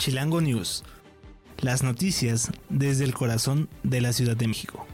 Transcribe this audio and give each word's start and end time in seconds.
Chilango 0.00 0.40
News. 0.40 0.82
Las 1.58 1.82
noticias 1.82 2.50
desde 2.70 3.04
el 3.04 3.12
corazón 3.12 3.68
de 3.82 4.00
la 4.00 4.14
Ciudad 4.14 4.34
de 4.34 4.48
México. 4.48 4.86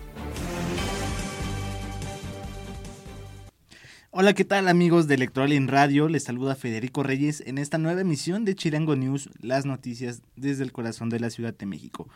Hola, 4.10 4.32
¿qué 4.32 4.44
tal 4.44 4.66
amigos 4.66 5.06
de 5.06 5.14
Electoral 5.14 5.52
en 5.52 5.68
Radio? 5.68 6.08
Les 6.08 6.24
saluda 6.24 6.56
Federico 6.56 7.04
Reyes 7.04 7.40
en 7.46 7.58
esta 7.58 7.78
nueva 7.78 8.00
emisión 8.00 8.44
de 8.44 8.56
Chilango 8.56 8.96
News, 8.96 9.30
las 9.40 9.64
noticias 9.64 10.22
desde 10.34 10.64
el 10.64 10.72
corazón 10.72 11.08
de 11.08 11.20
la 11.20 11.30
Ciudad 11.30 11.54
de 11.56 11.66
México. 11.66 12.08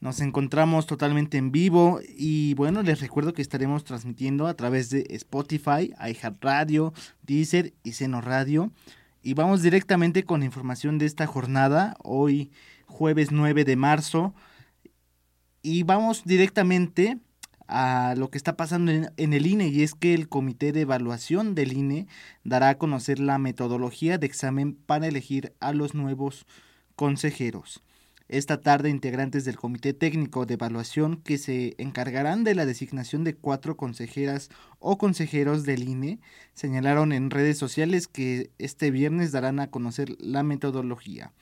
Nos 0.00 0.20
encontramos 0.20 0.86
totalmente 0.86 1.38
en 1.38 1.50
vivo 1.50 1.98
y 2.16 2.54
bueno, 2.54 2.84
les 2.84 3.00
recuerdo 3.00 3.32
que 3.32 3.42
estaremos 3.42 3.82
transmitiendo 3.82 4.46
a 4.46 4.54
través 4.54 4.90
de 4.90 5.08
Spotify, 5.10 5.92
iHeartRadio, 6.00 6.94
Deezer 7.24 7.74
y 7.82 7.94
Seno 7.94 8.20
Radio. 8.20 8.70
Y 9.28 9.34
vamos 9.34 9.60
directamente 9.60 10.24
con 10.24 10.42
información 10.42 10.96
de 10.96 11.04
esta 11.04 11.26
jornada, 11.26 11.98
hoy 12.02 12.50
jueves 12.86 13.30
9 13.30 13.66
de 13.66 13.76
marzo. 13.76 14.34
Y 15.60 15.82
vamos 15.82 16.22
directamente 16.24 17.18
a 17.66 18.14
lo 18.16 18.30
que 18.30 18.38
está 18.38 18.56
pasando 18.56 18.90
en, 18.90 19.32
el 19.34 19.46
INE 19.46 19.68
y 19.68 19.82
es 19.82 19.94
que 19.94 20.14
el 20.14 20.30
Comité 20.30 20.72
de 20.72 20.80
Evaluación 20.80 21.54
del 21.54 21.74
INE 21.74 22.06
dará 22.42 22.70
a 22.70 22.78
conocer 22.78 23.18
la 23.18 23.36
metodología 23.36 24.16
de 24.16 24.26
examen 24.26 24.72
para 24.72 25.08
elegir 25.08 25.52
a 25.60 25.74
los 25.74 25.94
nuevos 25.94 26.46
consejeros. 26.96 27.82
Esta 28.28 28.60
tarde, 28.60 28.90
integrantes 28.90 29.46
del 29.46 29.56
Comité 29.56 29.94
Técnico 29.94 30.44
de 30.44 30.54
Evaluación 30.54 31.16
que 31.16 31.38
se 31.38 31.74
encargarán 31.78 32.44
de 32.44 32.54
la 32.54 32.66
designación 32.66 33.24
de 33.24 33.34
cuatro 33.34 33.78
consejeras 33.78 34.50
o 34.80 34.98
consejeros 34.98 35.64
del 35.64 35.88
INE 35.88 36.20
señalaron 36.52 37.12
en 37.12 37.30
redes 37.30 37.56
sociales 37.56 38.06
que 38.06 38.50
este 38.58 38.90
viernes 38.90 39.32
darán 39.32 39.60
a 39.60 39.70
conocer 39.70 40.10
la 40.20 40.42
metodología. 40.42 41.32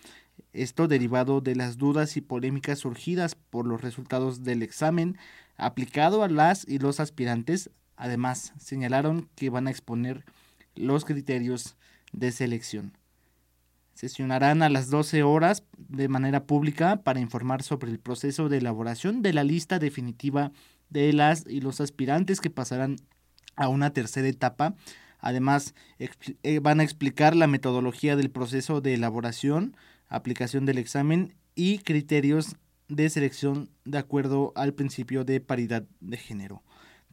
Esto 0.52 0.86
derivado 0.86 1.40
de 1.40 1.56
las 1.56 1.76
dudas 1.76 2.16
y 2.16 2.20
polémicas 2.20 2.78
surgidas 2.78 3.34
por 3.34 3.66
los 3.66 3.80
resultados 3.80 4.44
del 4.44 4.62
examen 4.62 5.18
aplicado 5.56 6.22
a 6.22 6.28
las 6.28 6.68
y 6.68 6.78
los 6.78 7.00
aspirantes. 7.00 7.68
Además, 7.96 8.52
señalaron 8.60 9.28
que 9.34 9.50
van 9.50 9.66
a 9.66 9.70
exponer 9.70 10.24
los 10.76 11.04
criterios 11.04 11.74
de 12.12 12.30
selección. 12.30 12.96
Sesionarán 13.96 14.62
a 14.62 14.68
las 14.68 14.90
12 14.90 15.22
horas 15.22 15.64
de 15.78 16.08
manera 16.08 16.44
pública 16.44 17.02
para 17.02 17.18
informar 17.18 17.62
sobre 17.62 17.90
el 17.90 17.98
proceso 17.98 18.50
de 18.50 18.58
elaboración 18.58 19.22
de 19.22 19.32
la 19.32 19.42
lista 19.42 19.78
definitiva 19.78 20.52
de 20.90 21.14
las 21.14 21.46
y 21.46 21.62
los 21.62 21.80
aspirantes 21.80 22.42
que 22.42 22.50
pasarán 22.50 22.96
a 23.56 23.68
una 23.68 23.94
tercera 23.94 24.28
etapa. 24.28 24.74
Además, 25.18 25.74
eh, 25.98 26.58
van 26.58 26.80
a 26.80 26.82
explicar 26.82 27.34
la 27.34 27.46
metodología 27.46 28.16
del 28.16 28.30
proceso 28.30 28.82
de 28.82 28.92
elaboración, 28.92 29.74
aplicación 30.08 30.66
del 30.66 30.76
examen 30.76 31.34
y 31.54 31.78
criterios 31.78 32.56
de 32.88 33.08
selección 33.08 33.70
de 33.86 33.96
acuerdo 33.96 34.52
al 34.56 34.74
principio 34.74 35.24
de 35.24 35.40
paridad 35.40 35.84
de 36.00 36.18
género. 36.18 36.62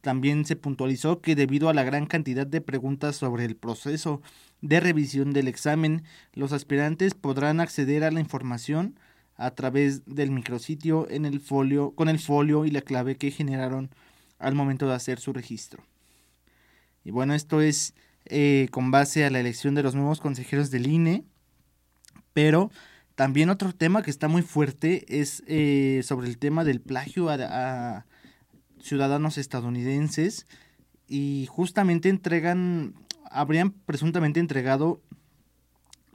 También 0.04 0.44
se 0.44 0.54
puntualizó 0.54 1.22
que 1.22 1.34
debido 1.34 1.70
a 1.70 1.72
la 1.72 1.82
gran 1.82 2.04
cantidad 2.04 2.46
de 2.46 2.60
preguntas 2.60 3.16
sobre 3.16 3.46
el 3.46 3.56
proceso 3.56 4.20
de 4.60 4.78
revisión 4.78 5.32
del 5.32 5.48
examen, 5.48 6.02
los 6.34 6.52
aspirantes 6.52 7.14
podrán 7.14 7.58
acceder 7.58 8.04
a 8.04 8.10
la 8.10 8.20
información 8.20 8.98
a 9.36 9.52
través 9.52 10.04
del 10.04 10.30
micrositio 10.30 11.08
en 11.08 11.24
el 11.24 11.40
folio, 11.40 11.92
con 11.92 12.10
el 12.10 12.18
folio 12.18 12.66
y 12.66 12.70
la 12.70 12.82
clave 12.82 13.16
que 13.16 13.30
generaron 13.30 13.88
al 14.38 14.54
momento 14.54 14.86
de 14.86 14.92
hacer 14.92 15.20
su 15.20 15.32
registro. 15.32 15.82
Y 17.02 17.10
bueno, 17.10 17.32
esto 17.32 17.62
es 17.62 17.94
eh, 18.26 18.68
con 18.72 18.90
base 18.90 19.24
a 19.24 19.30
la 19.30 19.40
elección 19.40 19.74
de 19.74 19.84
los 19.84 19.94
nuevos 19.94 20.20
consejeros 20.20 20.70
del 20.70 20.86
INE, 20.86 21.24
pero 22.34 22.70
también 23.14 23.48
otro 23.48 23.72
tema 23.72 24.02
que 24.02 24.10
está 24.10 24.28
muy 24.28 24.42
fuerte 24.42 25.06
es 25.08 25.42
eh, 25.46 26.02
sobre 26.04 26.28
el 26.28 26.36
tema 26.36 26.62
del 26.62 26.82
plagio 26.82 27.30
a 27.30 28.04
ciudadanos 28.84 29.38
estadounidenses 29.38 30.46
y 31.08 31.46
justamente 31.48 32.10
entregan, 32.10 32.94
habrían 33.30 33.70
presuntamente 33.70 34.40
entregado 34.40 35.00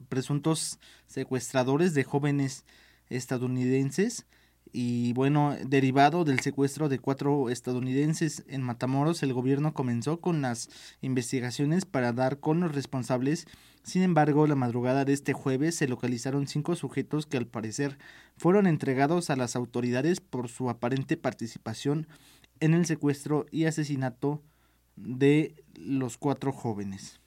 presuntos 0.08 0.80
secuestradores 1.08 1.94
de 1.96 2.04
jóvenes 2.04 2.66
estadounidenses 3.10 4.28
y 4.72 5.14
bueno, 5.14 5.56
derivado 5.66 6.26
del 6.26 6.42
secuestro 6.42 6.90
de 6.90 7.00
cuatro 7.00 7.50
estadounidenses 7.50 8.44
en 8.48 8.62
Matamoros, 8.62 9.24
el 9.24 9.34
gobierno 9.34 9.74
comenzó 9.74 10.22
con 10.22 10.44
las 10.44 10.70
investigaciones 11.02 11.86
para 11.86 12.14
dar 12.14 12.40
con 12.40 12.60
los 12.60 12.76
responsables. 12.76 13.48
Sin 13.82 14.04
embargo, 14.04 14.46
la 14.46 14.54
madrugada 14.54 15.06
de 15.06 15.14
este 15.14 15.34
jueves 15.34 15.74
se 15.74 15.88
localizaron 15.88 16.48
cinco 16.48 16.76
sujetos 16.76 17.26
que 17.26 17.38
al 17.38 17.48
parecer 17.48 17.98
fueron 18.38 18.68
entregados 18.68 19.32
a 19.32 19.36
las 19.36 19.56
autoridades 19.56 20.20
por 20.22 20.50
su 20.50 20.70
aparente 20.70 21.18
participación 21.18 22.08
en 22.60 22.74
el 22.74 22.86
secuestro 22.86 23.46
y 23.52 23.66
asesinato 23.66 24.42
de 24.96 25.56
los 25.76 26.18
cuatro 26.18 26.52
jóvenes. 26.52 27.20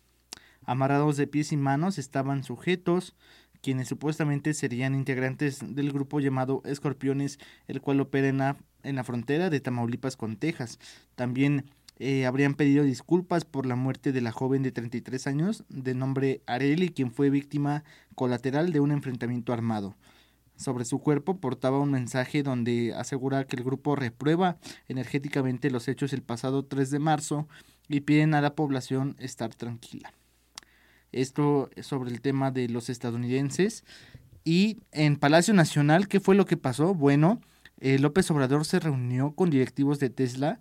Amarrados 0.64 1.16
de 1.16 1.26
pies 1.26 1.52
y 1.52 1.56
manos 1.56 1.98
estaban 1.98 2.44
sujetos, 2.44 3.16
quienes 3.62 3.88
supuestamente 3.88 4.54
serían 4.54 4.94
integrantes 4.94 5.60
del 5.62 5.92
grupo 5.92 6.20
llamado 6.20 6.62
Escorpiones, 6.64 7.38
el 7.68 7.80
cual 7.80 8.00
opera 8.00 8.28
en 8.28 8.38
la, 8.38 8.56
en 8.82 8.96
la 8.96 9.04
frontera 9.04 9.50
de 9.50 9.60
Tamaulipas 9.60 10.16
con 10.16 10.36
Texas. 10.36 10.78
También 11.14 11.64
eh, 11.98 12.26
habrían 12.26 12.54
pedido 12.54 12.84
disculpas 12.84 13.44
por 13.44 13.66
la 13.66 13.76
muerte 13.76 14.12
de 14.12 14.20
la 14.20 14.32
joven 14.32 14.62
de 14.62 14.72
33 14.72 15.26
años 15.26 15.64
de 15.68 15.94
nombre 15.94 16.42
Areli, 16.46 16.88
quien 16.88 17.12
fue 17.12 17.30
víctima 17.30 17.84
colateral 18.14 18.72
de 18.72 18.80
un 18.80 18.90
enfrentamiento 18.90 19.52
armado. 19.52 19.94
Sobre 20.62 20.84
su 20.84 21.00
cuerpo 21.00 21.38
portaba 21.38 21.80
un 21.80 21.90
mensaje 21.90 22.44
donde 22.44 22.94
asegura 22.94 23.44
que 23.48 23.56
el 23.56 23.64
grupo 23.64 23.96
reprueba 23.96 24.58
energéticamente 24.86 25.72
los 25.72 25.88
hechos 25.88 26.12
el 26.12 26.22
pasado 26.22 26.64
3 26.64 26.88
de 26.92 27.00
marzo 27.00 27.48
y 27.88 28.02
piden 28.02 28.32
a 28.34 28.40
la 28.40 28.54
población 28.54 29.16
estar 29.18 29.52
tranquila. 29.56 30.14
Esto 31.10 31.68
sobre 31.80 32.12
el 32.12 32.20
tema 32.20 32.52
de 32.52 32.68
los 32.68 32.90
estadounidenses. 32.90 33.84
Y 34.44 34.78
en 34.92 35.16
Palacio 35.16 35.52
Nacional, 35.52 36.06
¿qué 36.06 36.20
fue 36.20 36.36
lo 36.36 36.46
que 36.46 36.56
pasó? 36.56 36.94
Bueno, 36.94 37.40
eh, 37.80 37.98
López 37.98 38.30
Obrador 38.30 38.64
se 38.64 38.78
reunió 38.78 39.34
con 39.34 39.50
directivos 39.50 39.98
de 39.98 40.10
Tesla 40.10 40.60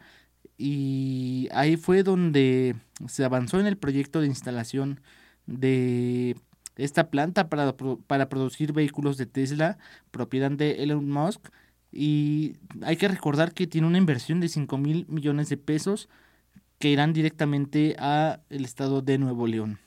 y 0.57 1.47
ahí 1.51 1.77
fue 1.77 2.01
donde 2.01 2.75
se 3.07 3.23
avanzó 3.23 3.59
en 3.59 3.67
el 3.67 3.77
proyecto 3.77 4.19
de 4.19 4.27
instalación 4.27 4.99
de 5.45 6.35
esta 6.83 7.09
planta 7.09 7.49
para, 7.49 7.75
para 8.07 8.29
producir 8.29 8.73
vehículos 8.73 9.17
de 9.17 9.25
Tesla, 9.25 9.77
propiedad 10.11 10.51
de 10.51 10.83
Elon 10.83 11.09
Musk. 11.09 11.49
Y 11.91 12.57
hay 12.83 12.95
que 12.97 13.07
recordar 13.07 13.53
que 13.53 13.67
tiene 13.67 13.87
una 13.87 13.97
inversión 13.97 14.39
de 14.39 14.49
5 14.49 14.77
mil 14.77 15.05
millones 15.09 15.49
de 15.49 15.57
pesos 15.57 16.09
que 16.79 16.89
irán 16.89 17.13
directamente 17.13 17.95
al 17.97 18.41
estado 18.49 19.01
de 19.01 19.17
Nuevo 19.17 19.45
León. 19.47 19.79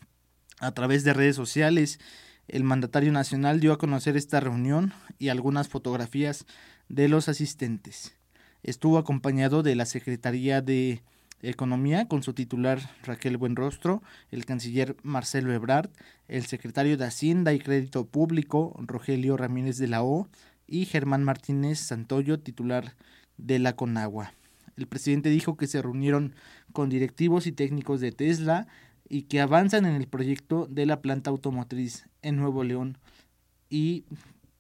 A 0.60 0.72
través 0.72 1.02
de 1.02 1.12
redes 1.12 1.34
sociales, 1.34 1.98
el 2.46 2.62
mandatario 2.62 3.10
nacional 3.10 3.58
dio 3.58 3.72
a 3.72 3.78
conocer 3.78 4.16
esta 4.16 4.40
reunión 4.40 4.92
y 5.18 5.28
algunas 5.28 5.68
fotografías 5.68 6.46
de 6.88 7.08
los 7.08 7.28
asistentes. 7.28 8.16
Estuvo 8.62 8.98
acompañado 8.98 9.62
de 9.62 9.74
la 9.74 9.86
Secretaría 9.86 10.62
de 10.62 11.02
Economía 11.44 12.08
con 12.08 12.22
su 12.22 12.32
titular 12.32 12.80
Raquel 13.02 13.36
Buenrostro, 13.36 14.02
el 14.30 14.46
canciller 14.46 14.96
Marcelo 15.02 15.52
Ebrard, 15.52 15.90
el 16.26 16.46
secretario 16.46 16.96
de 16.96 17.04
Hacienda 17.04 17.52
y 17.52 17.58
Crédito 17.58 18.06
Público 18.06 18.74
Rogelio 18.86 19.36
Ramírez 19.36 19.76
de 19.76 19.88
la 19.88 20.02
O 20.02 20.28
y 20.66 20.86
Germán 20.86 21.22
Martínez 21.22 21.78
Santoyo, 21.78 22.40
titular 22.40 22.94
de 23.36 23.58
la 23.58 23.76
Conagua. 23.76 24.32
El 24.76 24.86
presidente 24.86 25.28
dijo 25.28 25.56
que 25.56 25.66
se 25.66 25.82
reunieron 25.82 26.34
con 26.72 26.88
directivos 26.88 27.46
y 27.46 27.52
técnicos 27.52 28.00
de 28.00 28.12
Tesla 28.12 28.66
y 29.08 29.22
que 29.22 29.40
avanzan 29.40 29.84
en 29.84 29.94
el 29.94 30.08
proyecto 30.08 30.66
de 30.66 30.86
la 30.86 31.00
planta 31.00 31.30
automotriz 31.30 32.08
en 32.22 32.36
Nuevo 32.36 32.64
León 32.64 32.98
y 33.68 34.04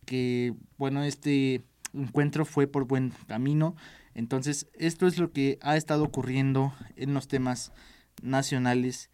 que 0.04 0.54
bueno 0.76 1.02
este 1.02 1.64
encuentro 1.94 2.44
fue 2.44 2.66
por 2.66 2.84
buen 2.84 3.12
camino 3.26 3.74
entonces, 4.14 4.68
esto 4.74 5.06
es 5.06 5.18
lo 5.18 5.32
que 5.32 5.58
ha 5.60 5.76
estado 5.76 6.04
ocurriendo 6.04 6.72
en 6.96 7.14
los 7.14 7.28
temas 7.28 7.72
nacionales. 8.22 9.10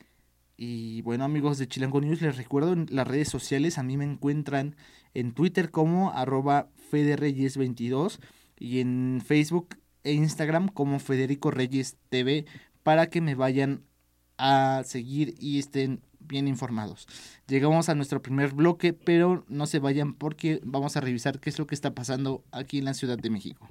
Y 0.57 1.01
bueno, 1.03 1.25
amigos 1.25 1.59
de 1.59 1.67
Chilango 1.67 2.01
News, 2.01 2.21
les 2.21 2.37
recuerdo 2.37 2.75
en 2.75 2.87
las 2.91 3.09
redes 3.09 3.29
sociales, 3.29 3.79
a 3.79 3.83
mí 3.83 3.97
me 3.97 4.05
encuentran 4.05 4.77
en 5.15 5.33
Twitter 5.33 5.71
como 5.71 6.13
arroba 6.13 6.69
federeyes22 6.93 8.19
y 8.59 8.81
en 8.81 9.23
Facebook 9.25 9.79
e 10.05 10.13
Instagram 10.13 10.69
como 10.69 10.99
Federico 10.99 11.51
Reyes 11.51 11.97
TV 12.11 12.45
para 12.83 13.09
que 13.09 13.21
me 13.21 13.35
vayan 13.35 13.83
a 14.37 14.83
seguir 14.85 15.35
y 15.39 15.59
estén 15.59 16.03
bien 16.19 16.47
informados. 16.47 17.07
Llegamos 17.47 17.89
a 17.89 17.95
nuestro 17.95 18.23
primer 18.23 18.53
bloque, 18.53 18.93
pero 18.93 19.45
no 19.49 19.67
se 19.67 19.79
vayan 19.79 20.15
porque 20.15 20.61
vamos 20.63 20.97
a 20.97 21.01
revisar 21.01 21.41
qué 21.41 21.51
es 21.51 21.59
lo 21.59 21.67
que 21.67 21.75
está 21.75 21.95
pasando 21.95 22.45
aquí 22.53 22.79
en 22.79 22.85
la 22.85 22.95
Ciudad 22.95 23.19
de 23.19 23.31
México. 23.31 23.69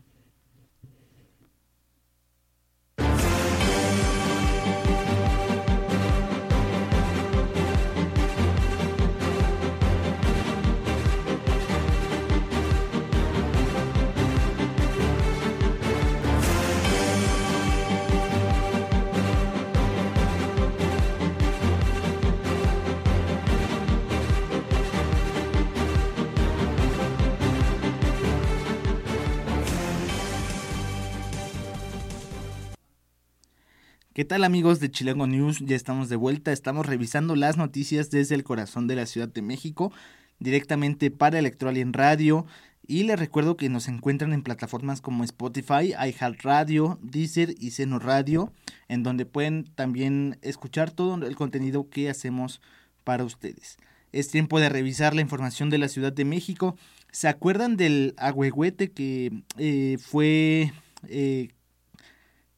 ¿Qué 34.19 34.25
tal 34.25 34.43
amigos 34.43 34.81
de 34.81 34.91
Chilango 34.91 35.27
News? 35.27 35.59
Ya 35.61 35.77
estamos 35.77 36.09
de 36.09 36.17
vuelta, 36.17 36.51
estamos 36.51 36.85
revisando 36.85 37.37
las 37.37 37.55
noticias 37.55 38.11
desde 38.11 38.35
el 38.35 38.43
corazón 38.43 38.85
de 38.85 38.97
la 38.97 39.05
Ciudad 39.05 39.29
de 39.29 39.41
México, 39.41 39.93
directamente 40.39 41.09
para 41.09 41.39
en 41.39 41.93
Radio. 41.93 42.45
Y 42.85 43.03
les 43.03 43.17
recuerdo 43.17 43.55
que 43.55 43.69
nos 43.69 43.87
encuentran 43.87 44.33
en 44.33 44.43
plataformas 44.43 44.99
como 44.99 45.23
Spotify, 45.23 45.93
iHeartRadio, 45.93 46.99
Deezer 47.01 47.55
y 47.61 47.71
Seno 47.71 47.97
Radio, 47.97 48.51
en 48.89 49.03
donde 49.03 49.25
pueden 49.25 49.63
también 49.75 50.37
escuchar 50.41 50.91
todo 50.91 51.25
el 51.25 51.37
contenido 51.37 51.89
que 51.89 52.09
hacemos 52.09 52.59
para 53.05 53.23
ustedes. 53.23 53.77
Es 54.11 54.27
tiempo 54.27 54.59
de 54.59 54.67
revisar 54.67 55.15
la 55.15 55.21
información 55.21 55.69
de 55.69 55.77
la 55.77 55.87
Ciudad 55.87 56.11
de 56.11 56.25
México. 56.25 56.75
¿Se 57.13 57.29
acuerdan 57.29 57.77
del 57.77 58.15
agüehuete 58.17 58.91
que 58.91 59.43
eh, 59.57 59.97
fue 59.97 60.73
eh, 61.07 61.51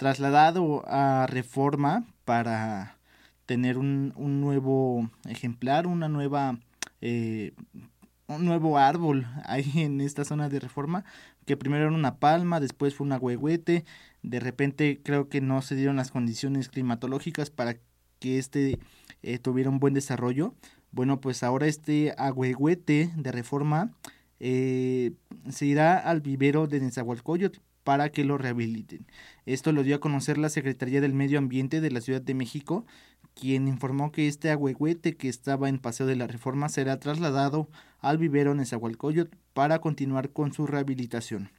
trasladado 0.02 0.84
a 0.88 1.28
reforma 1.28 2.08
para 2.26 2.98
tener 3.46 3.78
un, 3.78 4.12
nuevo 4.18 5.12
ejemplar, 5.30 5.86
una 5.86 6.10
nueva 6.10 6.58
eh, 7.02 7.54
un 8.26 8.44
nuevo 8.44 8.80
árbol 8.80 9.28
ahí 9.46 9.72
en 9.76 10.02
esta 10.02 10.26
zona 10.26 10.50
de 10.50 10.60
reforma, 10.60 11.06
que 11.46 11.56
primero 11.56 11.84
era 11.86 11.94
una 11.94 12.18
palma, 12.18 12.60
después 12.60 12.96
fue 12.96 13.06
un 13.06 13.14
agüehuete, 13.14 13.86
de 14.24 14.40
repente 14.40 15.00
creo 15.04 15.30
que 15.30 15.40
no 15.40 15.62
se 15.62 15.76
dieron 15.76 15.98
las 15.98 16.10
condiciones 16.10 16.70
climatológicas 16.70 17.52
para 17.52 17.78
que 18.18 18.40
este 18.40 18.80
eh, 19.22 19.38
tuviera 19.38 19.70
un 19.70 19.80
buen 19.80 19.94
desarrollo. 19.94 20.56
Bueno, 20.92 21.22
pues 21.22 21.44
ahora 21.44 21.68
este 21.68 22.16
agüehuete 22.18 23.12
de 23.16 23.32
reforma 23.32 23.92
eh, 24.40 25.12
se 25.52 25.68
irá 25.68 26.00
al 26.00 26.22
vivero 26.22 26.66
de 26.66 26.80
Nezahualcóyotl 26.80 27.60
para 27.84 28.10
que 28.10 28.24
lo 28.24 28.38
rehabiliten. 28.38 29.08
Esto 29.46 29.72
lo 29.72 29.84
dio 29.84 29.96
a 29.96 30.00
conocer 30.00 30.38
la 30.38 30.50
Secretaría 30.50 31.02
del 31.02 31.14
Medio 31.14 31.40
Ambiente 31.40 31.82
de 31.82 31.92
la 31.92 32.02
Ciudad 32.02 32.22
de 32.22 32.34
México, 32.34 32.86
quien 33.34 33.68
informó 33.68 34.12
que 34.12 34.28
este 34.28 34.52
agüehuete 34.52 35.16
que 35.16 35.30
estaba 35.30 35.70
en 35.70 35.80
Paseo 35.80 36.06
de 36.06 36.16
la 36.16 36.28
Reforma 36.28 36.70
será 36.70 37.00
trasladado 37.00 37.70
al 38.00 38.18
vivero 38.18 38.54
Nezahualcóyotl 38.56 39.36
para 39.54 39.80
continuar 39.80 40.30
con 40.32 40.54
su 40.54 40.68
rehabilitación. 40.68 41.52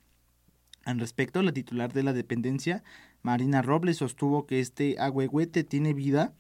Al 0.84 0.98
respecto, 0.98 1.42
la 1.42 1.52
titular 1.52 1.92
de 1.92 2.02
la 2.02 2.12
dependencia, 2.12 2.82
Marina 3.22 3.62
Robles, 3.62 3.98
sostuvo 3.98 4.46
que 4.46 4.60
este 4.60 4.96
agüehuete 4.98 5.64
tiene 5.64 5.94
vida, 5.94 6.34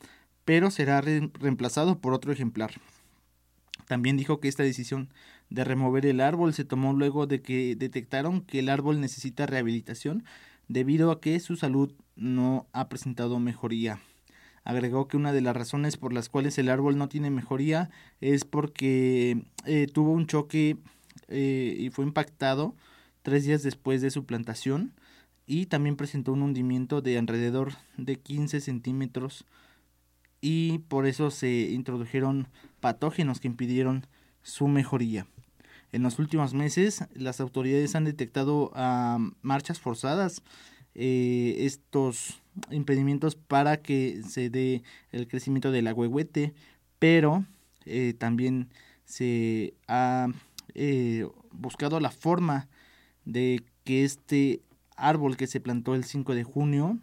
pero 0.44 0.70
será 0.70 1.00
reemplazado 1.00 2.00
por 2.00 2.12
otro 2.12 2.32
ejemplar. 2.32 2.72
También 3.92 4.16
dijo 4.16 4.40
que 4.40 4.48
esta 4.48 4.62
decisión 4.62 5.10
de 5.50 5.64
remover 5.64 6.06
el 6.06 6.22
árbol 6.22 6.54
se 6.54 6.64
tomó 6.64 6.94
luego 6.94 7.26
de 7.26 7.42
que 7.42 7.76
detectaron 7.76 8.40
que 8.40 8.60
el 8.60 8.70
árbol 8.70 9.02
necesita 9.02 9.44
rehabilitación 9.44 10.24
debido 10.66 11.10
a 11.10 11.20
que 11.20 11.38
su 11.40 11.56
salud 11.56 11.92
no 12.16 12.66
ha 12.72 12.88
presentado 12.88 13.38
mejoría. 13.38 14.00
Agregó 14.64 15.08
que 15.08 15.18
una 15.18 15.34
de 15.34 15.42
las 15.42 15.54
razones 15.54 15.98
por 15.98 16.14
las 16.14 16.30
cuales 16.30 16.56
el 16.56 16.70
árbol 16.70 16.96
no 16.96 17.10
tiene 17.10 17.28
mejoría 17.28 17.90
es 18.22 18.46
porque 18.46 19.42
eh, 19.66 19.88
tuvo 19.92 20.12
un 20.12 20.26
choque 20.26 20.78
eh, 21.28 21.76
y 21.78 21.90
fue 21.90 22.06
impactado 22.06 22.74
tres 23.20 23.44
días 23.44 23.62
después 23.62 24.00
de 24.00 24.10
su 24.10 24.24
plantación 24.24 24.94
y 25.46 25.66
también 25.66 25.96
presentó 25.96 26.32
un 26.32 26.40
hundimiento 26.40 27.02
de 27.02 27.18
alrededor 27.18 27.74
de 27.98 28.16
15 28.16 28.62
centímetros 28.62 29.44
y 30.42 30.80
por 30.88 31.06
eso 31.06 31.30
se 31.30 31.70
introdujeron 31.70 32.48
patógenos 32.80 33.40
que 33.40 33.48
impidieron 33.48 34.06
su 34.42 34.68
mejoría. 34.68 35.26
En 35.92 36.02
los 36.02 36.18
últimos 36.18 36.52
meses, 36.52 37.04
las 37.14 37.40
autoridades 37.40 37.94
han 37.94 38.04
detectado 38.04 38.72
marchas 39.40 39.80
forzadas, 39.80 40.42
eh, 40.94 41.56
estos 41.60 42.42
impedimentos 42.70 43.34
para 43.34 43.78
que 43.78 44.20
se 44.28 44.50
dé 44.50 44.82
el 45.10 45.26
crecimiento 45.28 45.70
del 45.70 45.86
agüehuete, 45.86 46.52
pero 46.98 47.46
eh, 47.86 48.14
también 48.18 48.68
se 49.04 49.74
ha 49.86 50.28
eh, 50.74 51.26
buscado 51.52 52.00
la 52.00 52.10
forma 52.10 52.68
de 53.24 53.62
que 53.84 54.04
este 54.04 54.60
árbol 54.96 55.36
que 55.36 55.46
se 55.46 55.60
plantó 55.60 55.94
el 55.94 56.04
5 56.04 56.34
de 56.34 56.44
junio, 56.44 56.98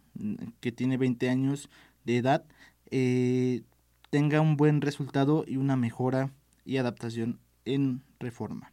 que 0.59 0.71
tiene 0.71 0.97
20 0.97 1.30
años 1.30 1.69
de 2.06 2.18
edad, 2.18 2.45
tenga 2.89 4.41
un 4.41 4.57
buen 4.57 4.81
resultado 4.81 5.44
y 5.47 5.57
una 5.57 5.75
mejora 5.75 6.31
y 6.65 6.77
adaptación 6.77 7.39
en 7.65 8.01
reforma. 8.19 8.71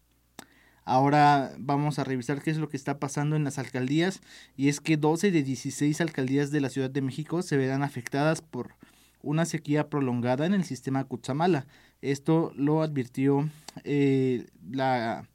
Ahora 0.84 1.52
vamos 1.58 1.98
a 1.98 2.04
revisar 2.04 2.40
qué 2.42 2.50
es 2.50 2.58
lo 2.58 2.68
que 2.68 2.76
está 2.76 3.00
pasando 3.00 3.34
en 3.34 3.42
las 3.42 3.58
alcaldías 3.58 4.20
y 4.56 4.68
es 4.68 4.80
que 4.80 4.96
12 4.96 5.32
de 5.32 5.42
16 5.42 6.00
alcaldías 6.00 6.52
de 6.52 6.60
la 6.60 6.70
Ciudad 6.70 6.90
de 6.90 7.02
México 7.02 7.42
se 7.42 7.56
verán 7.56 7.82
afectadas 7.82 8.40
por 8.40 8.76
una 9.20 9.44
sequía 9.46 9.88
prolongada 9.88 10.46
en 10.46 10.54
el 10.54 10.62
sistema 10.62 11.02
Cutzamala. 11.02 11.66
Esto 12.02 12.52
lo 12.54 12.82
advirtió 12.82 13.50
eh, 13.82 14.46
la, 14.70 15.28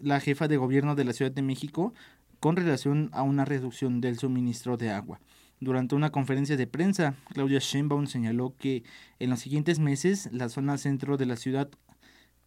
la 0.00 0.20
jefa 0.20 0.46
de 0.46 0.56
gobierno 0.56 0.94
de 0.94 1.04
la 1.04 1.12
Ciudad 1.12 1.32
de 1.32 1.42
México 1.42 1.92
con 2.38 2.54
relación 2.54 3.10
a 3.12 3.22
una 3.22 3.44
reducción 3.44 4.00
del 4.00 4.16
suministro 4.20 4.76
de 4.76 4.90
agua. 4.90 5.20
Durante 5.60 5.96
una 5.96 6.10
conferencia 6.10 6.56
de 6.56 6.68
prensa, 6.68 7.14
Claudia 7.32 7.58
Sheinbaum 7.58 8.06
señaló 8.06 8.54
que 8.56 8.84
en 9.18 9.30
los 9.30 9.40
siguientes 9.40 9.80
meses 9.80 10.28
la 10.32 10.48
zona 10.48 10.78
centro 10.78 11.16
de 11.16 11.26
la 11.26 11.36
ciudad 11.36 11.68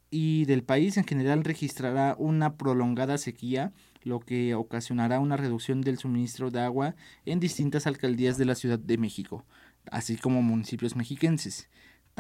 y 0.10 0.46
del 0.46 0.64
país 0.64 0.98
en 0.98 1.06
general 1.06 1.44
registrará 1.44 2.16
una 2.18 2.56
prolongada 2.58 3.18
sequía, 3.18 3.74
lo 4.04 4.20
que 4.20 4.56
ocasionará 4.56 5.20
una 5.20 5.38
reducción 5.38 5.82
del 5.82 5.98
suministro 5.98 6.52
de 6.52 6.62
agua 6.62 6.96
en 7.26 7.40
distintas 7.40 7.86
alcaldías 7.86 8.38
de 8.38 8.46
la 8.46 8.56
Ciudad 8.56 8.80
de 8.80 8.98
México, 8.98 9.46
así 9.90 10.16
como 10.18 10.42
municipios 10.42 10.96
mexiquenses. 10.96 11.70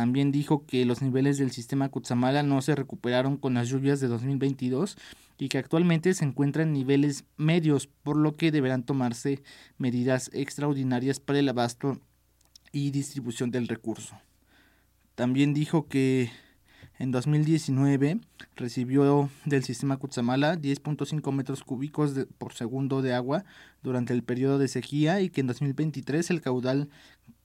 También 0.01 0.31
dijo 0.31 0.65
que 0.65 0.83
los 0.83 1.03
niveles 1.03 1.37
del 1.37 1.51
sistema 1.51 1.89
Cutzamala 1.89 2.41
no 2.41 2.59
se 2.63 2.73
recuperaron 2.73 3.37
con 3.37 3.53
las 3.53 3.69
lluvias 3.69 3.99
de 3.99 4.07
2022 4.07 4.97
y 5.37 5.47
que 5.47 5.59
actualmente 5.59 6.15
se 6.15 6.25
encuentran 6.25 6.69
en 6.69 6.73
niveles 6.73 7.25
medios, 7.37 7.85
por 7.85 8.17
lo 8.17 8.35
que 8.35 8.49
deberán 8.49 8.81
tomarse 8.81 9.43
medidas 9.77 10.31
extraordinarias 10.33 11.19
para 11.19 11.37
el 11.37 11.47
abasto 11.47 11.99
y 12.71 12.89
distribución 12.89 13.51
del 13.51 13.67
recurso. 13.67 14.19
También 15.13 15.53
dijo 15.53 15.87
que 15.87 16.31
en 16.97 17.11
2019 17.11 18.21
recibió 18.55 19.29
del 19.45 19.63
sistema 19.63 19.97
Cutzamala 19.97 20.57
10.5 20.57 21.31
metros 21.31 21.63
cúbicos 21.63 22.15
por 22.39 22.53
segundo 22.53 23.03
de 23.03 23.13
agua 23.13 23.45
durante 23.83 24.13
el 24.13 24.23
periodo 24.23 24.57
de 24.57 24.67
sequía 24.67 25.21
y 25.21 25.29
que 25.29 25.41
en 25.41 25.47
2023 25.47 26.31
el 26.31 26.41
caudal 26.41 26.89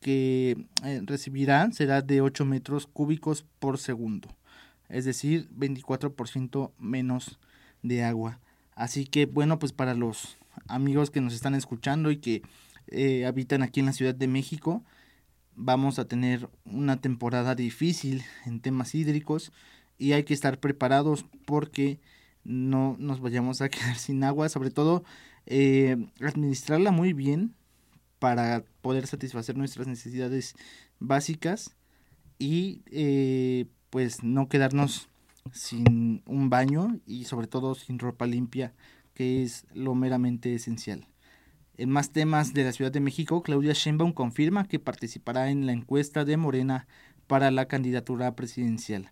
que 0.01 0.67
eh, 0.85 1.03
recibirá 1.05 1.71
será 1.73 2.03
de 2.03 2.21
8 2.21 2.45
metros 2.45 2.87
cúbicos 2.87 3.45
por 3.59 3.79
segundo, 3.79 4.29
es 4.89 5.05
decir, 5.05 5.49
24% 5.57 6.73
menos 6.79 7.39
de 7.83 8.05
agua. 8.05 8.41
Así 8.75 9.07
que 9.07 9.27
bueno, 9.27 9.59
pues 9.59 9.73
para 9.73 9.95
los 9.95 10.37
amigos 10.69 11.11
que 11.11 11.21
nos 11.21 11.35
están 11.35 11.55
escuchando 11.55 12.11
y 12.11 12.19
que 12.19 12.43
eh, 12.89 13.27
habitan 13.27 13.63
aquí 13.63 13.81
en 13.81 13.87
la 13.87 13.93
Ciudad 13.93 14.15
de 14.15 14.29
México, 14.29 14.85
vamos 15.55 15.99
a 15.99 16.07
tener 16.07 16.49
una 16.65 17.01
temporada 17.01 17.55
difícil 17.55 18.23
en 18.45 18.61
temas 18.61 18.95
hídricos 18.95 19.53
y 19.99 20.13
hay 20.13 20.25
que 20.25 20.35
estar 20.35 20.61
preparados 20.61 21.25
porque 21.47 21.99
no 22.45 22.97
nos 22.99 23.21
vayamos 23.21 23.61
a 23.61 23.69
quedar 23.71 23.97
sin 23.97 24.23
agua, 24.23 24.49
sobre 24.49 24.71
todo 24.71 25.05
eh, 25.47 25.97
administrarla 26.21 26.91
muy 26.91 27.13
bien 27.13 27.55
para 28.19 28.65
poder 28.81 29.07
satisfacer 29.07 29.57
nuestras 29.57 29.87
necesidades 29.87 30.55
básicas 30.99 31.77
y 32.39 32.83
eh, 32.91 33.67
pues 33.91 34.23
no 34.23 34.49
quedarnos 34.49 35.09
sin 35.53 36.23
un 36.27 36.51
baño 36.51 36.99
y 37.07 37.25
sobre 37.25 37.47
todo 37.47 37.75
sin 37.75 37.99
ropa 37.99 38.27
limpia 38.27 38.73
que 39.15 39.43
es 39.43 39.67
lo 39.73 39.95
meramente 39.95 40.55
esencial. 40.55 41.07
En 41.79 41.91
más 41.91 42.11
temas 42.11 42.53
de 42.53 42.65
la 42.65 42.73
Ciudad 42.73 42.93
de 42.93 43.01
México, 43.01 43.43
Claudia 43.43 43.73
Sheinbaum 43.73 44.13
confirma 44.13 44.69
que 44.69 44.79
participará 44.79 45.51
en 45.51 45.67
la 45.67 45.73
encuesta 45.73 46.25
de 46.25 46.37
Morena 46.37 46.87
para 47.27 47.51
la 47.51 47.67
candidatura 47.67 48.35
presidencial. 48.37 49.11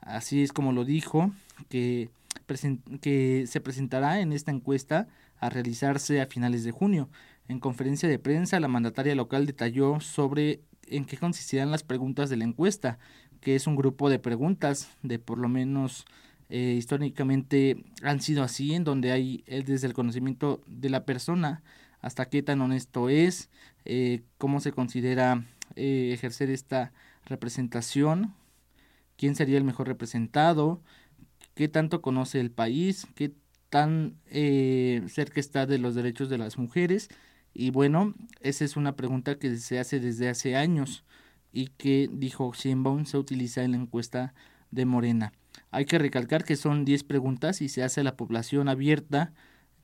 Así 0.00 0.42
es 0.42 0.52
como 0.52 0.72
lo 0.72 0.84
dijo, 0.84 1.32
que, 1.68 2.10
que 3.00 3.44
se 3.46 3.60
presentará 3.60 4.20
en 4.20 4.32
esta 4.32 4.52
encuesta 4.52 5.08
a 5.40 5.50
realizarse 5.50 6.20
a 6.20 6.26
finales 6.26 6.64
de 6.64 6.70
junio. 6.70 7.08
En 7.48 7.60
conferencia 7.60 8.08
de 8.08 8.18
prensa, 8.18 8.60
la 8.60 8.68
mandataria 8.68 9.14
local 9.14 9.46
detalló 9.46 10.00
sobre 10.00 10.60
en 10.86 11.06
qué 11.06 11.16
consistirán 11.16 11.70
las 11.70 11.82
preguntas 11.82 12.28
de 12.28 12.36
la 12.36 12.44
encuesta, 12.44 12.98
que 13.40 13.56
es 13.56 13.66
un 13.66 13.74
grupo 13.74 14.10
de 14.10 14.18
preguntas 14.18 14.90
de 15.02 15.18
por 15.18 15.38
lo 15.38 15.48
menos 15.48 16.04
eh, 16.50 16.74
históricamente 16.76 17.84
han 18.02 18.20
sido 18.20 18.42
así, 18.42 18.74
en 18.74 18.84
donde 18.84 19.12
hay 19.12 19.44
desde 19.46 19.86
el 19.86 19.94
conocimiento 19.94 20.60
de 20.66 20.90
la 20.90 21.04
persona 21.04 21.62
hasta 22.00 22.26
qué 22.26 22.42
tan 22.42 22.60
honesto 22.60 23.08
es, 23.08 23.50
eh, 23.84 24.22
cómo 24.36 24.60
se 24.60 24.72
considera 24.72 25.44
eh, 25.74 26.10
ejercer 26.12 26.50
esta 26.50 26.92
representación, 27.24 28.34
quién 29.16 29.34
sería 29.34 29.58
el 29.58 29.64
mejor 29.64 29.88
representado, 29.88 30.82
qué 31.54 31.68
tanto 31.68 32.02
conoce 32.02 32.40
el 32.40 32.50
país, 32.50 33.06
qué 33.14 33.32
tan 33.68 34.16
eh, 34.26 35.02
cerca 35.08 35.40
está 35.40 35.66
de 35.66 35.78
los 35.78 35.94
derechos 35.94 36.28
de 36.28 36.38
las 36.38 36.58
mujeres 36.58 37.08
Y 37.54 37.70
bueno, 37.70 38.14
esa 38.40 38.64
es 38.64 38.76
una 38.76 38.94
pregunta 38.96 39.38
que 39.38 39.56
se 39.56 39.78
hace 39.78 40.00
desde 40.00 40.28
hace 40.28 40.56
años 40.56 41.04
y 41.52 41.68
que, 41.68 42.08
dijo 42.12 42.52
Sheinbaum, 42.54 43.04
se 43.04 43.18
utiliza 43.18 43.64
en 43.64 43.72
la 43.72 43.78
encuesta 43.78 44.34
de 44.70 44.84
Morena. 44.84 45.32
Hay 45.70 45.84
que 45.84 45.98
recalcar 45.98 46.44
que 46.44 46.56
son 46.56 46.84
10 46.84 47.04
preguntas 47.04 47.60
y 47.62 47.68
se 47.68 47.82
hace 47.82 48.00
a 48.00 48.04
la 48.04 48.16
población 48.16 48.68
abierta 48.68 49.32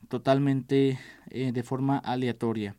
totalmente 0.07 0.99
eh, 1.29 1.51
de 1.51 1.63
forma 1.63 1.97
aleatoria. 1.97 2.75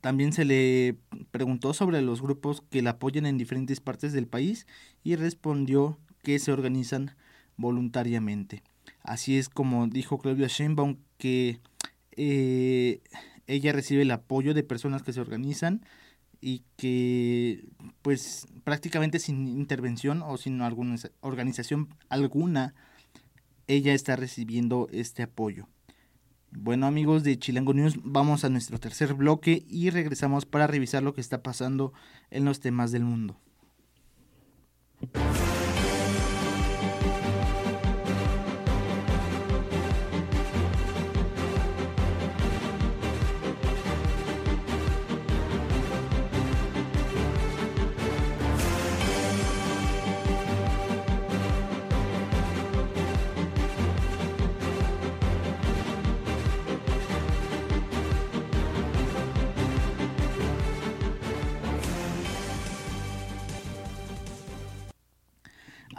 También 0.00 0.32
se 0.32 0.44
le 0.44 0.96
preguntó 1.30 1.74
sobre 1.74 2.02
los 2.02 2.22
grupos 2.22 2.62
que 2.70 2.82
la 2.82 2.90
apoyan 2.90 3.26
en 3.26 3.36
diferentes 3.36 3.80
partes 3.80 4.12
del 4.12 4.28
país 4.28 4.66
y 5.02 5.16
respondió 5.16 5.98
que 6.22 6.38
se 6.38 6.52
organizan 6.52 7.16
voluntariamente. 7.56 8.62
Así 9.02 9.36
es 9.38 9.48
como 9.48 9.88
dijo 9.88 10.18
Claudia 10.18 10.46
Sheinbaum 10.46 10.98
que 11.18 11.60
eh, 12.12 13.00
ella 13.48 13.72
recibe 13.72 14.02
el 14.02 14.10
apoyo 14.12 14.54
de 14.54 14.62
personas 14.62 15.02
que 15.02 15.12
se 15.12 15.20
organizan 15.20 15.82
y 16.40 16.62
que 16.76 17.66
pues 18.02 18.46
prácticamente 18.62 19.18
sin 19.18 19.48
intervención 19.48 20.22
o 20.22 20.36
sin 20.36 20.60
alguna 20.62 20.96
organización 21.20 21.88
alguna 22.08 22.74
ella 23.66 23.92
está 23.92 24.14
recibiendo 24.14 24.88
este 24.92 25.24
apoyo. 25.24 25.66
Bueno 26.52 26.86
amigos 26.86 27.24
de 27.24 27.38
Chilango 27.38 27.74
News, 27.74 27.98
vamos 28.02 28.44
a 28.44 28.48
nuestro 28.48 28.78
tercer 28.78 29.14
bloque 29.14 29.64
y 29.68 29.90
regresamos 29.90 30.46
para 30.46 30.66
revisar 30.66 31.02
lo 31.02 31.14
que 31.14 31.20
está 31.20 31.42
pasando 31.42 31.92
en 32.30 32.44
los 32.44 32.60
temas 32.60 32.92
del 32.92 33.04
mundo. 33.04 33.36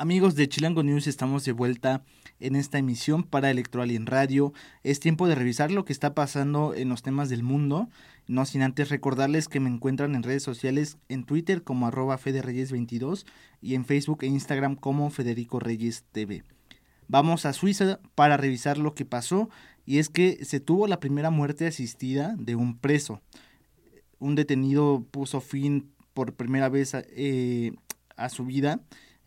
Amigos 0.01 0.35
de 0.35 0.47
Chilango 0.47 0.81
News, 0.81 1.07
estamos 1.07 1.43
de 1.43 1.51
vuelta 1.51 2.05
en 2.39 2.55
esta 2.55 2.77
emisión 2.77 3.23
para 3.23 3.51
Electoral 3.51 3.91
y 3.91 3.97
en 3.97 4.05
Radio. 4.05 4.53
Es 4.81 5.01
tiempo 5.01 5.27
de 5.27 5.35
revisar 5.35 5.71
lo 5.71 5.83
que 5.83 5.91
está 5.91 6.15
pasando 6.15 6.73
en 6.73 6.87
los 6.87 7.03
temas 7.03 7.27
del 7.27 7.43
mundo, 7.43 7.89
no 8.25 8.45
sin 8.45 8.61
antes 8.61 8.87
recordarles 8.87 9.49
que 9.49 9.59
me 9.59 9.69
encuentran 9.69 10.15
en 10.15 10.23
redes 10.23 10.41
sociales 10.41 10.97
en 11.09 11.25
Twitter 11.25 11.63
como 11.63 11.85
arroba 11.85 12.17
federeyes22 12.17 13.25
y 13.61 13.75
en 13.75 13.83
Facebook 13.83 14.19
e 14.21 14.27
Instagram 14.27 14.77
como 14.77 15.09
Federico 15.09 15.59
Reyes 15.59 16.05
TV. 16.13 16.45
Vamos 17.09 17.45
a 17.45 17.51
Suiza 17.51 17.99
para 18.15 18.37
revisar 18.37 18.77
lo 18.77 18.95
que 18.95 19.03
pasó 19.03 19.49
y 19.85 19.97
es 19.97 20.07
que 20.07 20.45
se 20.45 20.61
tuvo 20.61 20.87
la 20.87 21.01
primera 21.01 21.29
muerte 21.29 21.67
asistida 21.67 22.35
de 22.37 22.55
un 22.55 22.77
preso. 22.77 23.19
Un 24.17 24.35
detenido 24.35 25.05
puso 25.11 25.41
fin 25.41 25.91
por 26.13 26.35
primera 26.35 26.69
vez 26.69 26.93
eh, 26.93 27.73
a 28.15 28.29
su 28.29 28.45
vida 28.45 28.79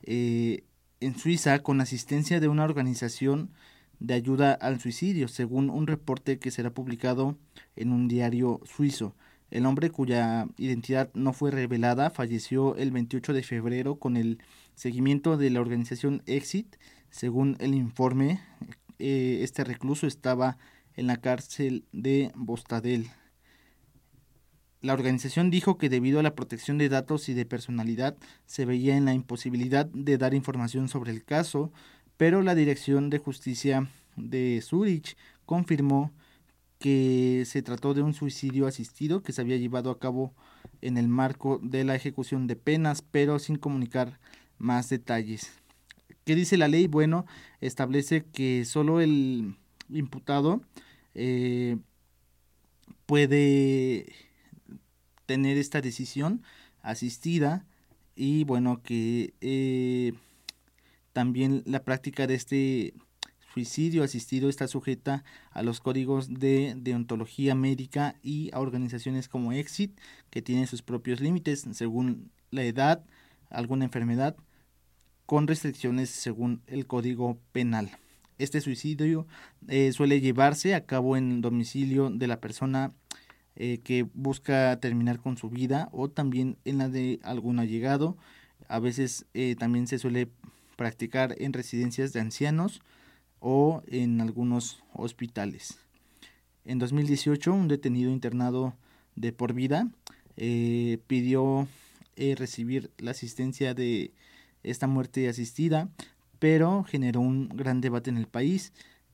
eh, 0.03 0.65
en 1.01 1.19
Suiza 1.19 1.63
con 1.63 1.81
asistencia 1.81 2.41
de 2.41 2.49
una 2.49 2.65
organización 2.65 3.51
de 3.99 4.15
ayuda 4.15 4.53
al 4.53 4.81
suicidio, 4.81 5.29
según 5.29 5.71
un 5.71 5.87
reporte 5.87 6.39
que 6.39 6.51
será 6.51 6.71
publicado 6.71 7.37
en 7.77 7.93
un 7.93 8.09
diario 8.09 8.61
suizo. 8.65 9.15
El 9.51 9.67
hombre 9.67 9.91
cuya 9.91 10.47
identidad 10.57 11.11
no 11.15 11.33
fue 11.33 11.51
revelada 11.51 12.11
falleció 12.11 12.75
el 12.77 12.91
28 12.91 13.33
de 13.33 13.43
febrero 13.43 13.97
con 13.97 14.17
el 14.17 14.39
seguimiento 14.75 15.37
de 15.37 15.51
la 15.51 15.61
organización 15.61 16.23
Exit. 16.27 16.77
Según 17.11 17.57
el 17.61 17.75
informe, 17.75 18.41
eh, 18.99 19.41
este 19.43 19.63
recluso 19.63 20.07
estaba 20.07 20.57
en 20.97 21.07
la 21.07 21.19
cárcel 21.19 21.85
de 21.93 22.33
Bostadel. 22.35 23.11
La 24.83 24.95
organización 24.95 25.51
dijo 25.51 25.79
que 25.79 25.89
debido 25.89 26.19
a 26.19 26.25
la 26.25 26.35
protección 26.35 26.77
de 26.77 26.89
datos 26.89 27.29
y 27.29 27.35
de 27.35 27.47
personalidad 27.47 28.17
se 28.47 28.65
veía 28.65 28.97
en 28.97 29.05
la 29.05 29.15
imposibilidad 29.15 29.87
de 29.87 30.19
dar 30.19 30.35
información 30.35 30.89
sobre 30.89 31.13
el 31.13 31.25
caso, 31.25 31.73
pero 32.17 32.43
la 32.43 32.57
Dirección 32.57 33.09
de 33.09 33.19
Justicia 33.19 33.89
de 34.17 34.61
Zurich 34.61 35.17
confirmó 35.47 36.13
que 36.81 37.45
se 37.47 37.63
trató 37.63 37.95
de 37.95 38.03
un 38.03 38.13
suicidio 38.13 38.67
asistido 38.67 39.23
que 39.23 39.33
se 39.33 39.41
había 39.41 39.57
llevado 39.57 39.89
a 39.93 40.01
cabo 40.01 40.35
en 40.81 40.99
el 40.99 41.07
marco 41.07 41.61
de 41.63 41.85
la 41.85 41.95
ejecución 41.95 42.49
de 42.49 42.57
penas, 42.57 43.03
pero 43.03 43.39
sin 43.39 43.57
comunicar 43.57 44.19
más 44.59 44.89
detalles. 44.89 45.53
¿Qué 46.25 46.35
dice 46.35 46.57
la 46.57 46.67
ley? 46.67 46.89
Bueno, 46.89 47.25
establece 47.61 48.25
que 48.33 48.65
solo 48.65 49.01
el 49.01 49.55
imputado 49.91 50.61
eh, 51.15 51.77
puede 53.07 54.32
tener 55.33 55.57
esta 55.57 55.81
decisión 55.81 56.43
asistida 56.83 57.65
y 58.15 58.45
bueno 58.45 58.83
que 58.83 59.33
eh, 59.41 60.13
también 61.15 61.63
la 61.65 61.85
práctica 61.85 62.27
de 62.27 62.35
este 62.35 62.93
suicidio 63.55 64.05
asistido 64.05 64.51
está 64.51 64.69
sujeta 64.69 65.25
a 65.53 65.63
los 65.63 65.81
códigos 65.81 66.35
de 66.39 66.75
deontología 66.77 67.55
médica 67.55 68.15
y 68.23 68.51
a 68.53 68.61
organizaciones 68.61 69.27
como 69.27 69.53
Exit 69.55 69.99
que 70.29 70.43
tienen 70.43 70.67
sus 70.67 70.83
propios 70.83 71.23
límites 71.23 71.65
según 71.73 72.31
la 72.51 72.65
edad, 72.65 73.03
alguna 73.49 73.87
enfermedad, 73.87 74.37
con 75.25 75.47
restricciones 75.47 76.11
según 76.11 76.61
el 76.67 76.87
código 76.87 77.39
penal. 77.53 77.91
Este 78.37 78.61
suicidio 78.61 79.27
eh, 79.69 79.93
suele 79.93 80.21
llevarse 80.21 80.75
a 80.75 80.85
cabo 80.85 81.17
en 81.17 81.41
domicilio 81.41 82.11
de 82.11 82.27
la 82.27 82.39
persona 82.39 82.93
eh, 83.57 83.81
que 83.85 84.07
busca 84.15 84.79
terminar 84.81 85.21
con 85.21 85.37
su 85.37 85.51
vida 85.51 85.89
o 85.93 86.09
también 86.09 86.57
en 86.65 86.79
la 86.79 86.89
de 86.89 87.21
algún 87.23 87.59
allegado. 87.59 88.17
A 88.69 88.79
veces 88.79 89.27
eh, 89.35 89.57
también 89.59 89.87
se 89.87 89.99
suele 89.99 90.29
practicar 90.77 91.35
en 91.39 91.53
residencias 91.53 92.13
de 92.13 92.21
ancianos 92.21 92.81
o 93.41 93.83
en 93.87 94.21
algunos 94.21 94.83
hospitales. 94.95 95.79
En 96.65 96.79
2018, 96.79 97.53
un 97.53 97.69
detenido 97.69 98.11
internado 98.11 98.75
de 99.17 99.33
por 99.33 99.53
vida 99.53 99.91
eh, 100.37 100.99
pidió 101.07 101.69
recibir 102.37 102.91
la 102.99 103.11
asistencia 103.11 103.75
de 103.75 104.13
esta 104.63 104.87
muerte 104.87 105.29
asistida, 105.29 105.91
pero 106.39 106.85
generó 106.85 107.21
un 107.21 107.49
gran 107.49 107.81
debate 107.81 108.11
en 108.11 108.17
el 108.17 108.29
país 108.29 108.73